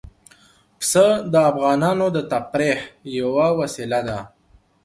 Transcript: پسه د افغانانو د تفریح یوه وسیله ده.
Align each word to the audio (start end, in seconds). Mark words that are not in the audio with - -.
پسه 0.79 1.05
د 1.31 1.33
افغانانو 1.51 2.07
د 2.15 2.17
تفریح 2.31 2.77
یوه 3.19 3.47
وسیله 3.59 3.99
ده. 4.07 4.19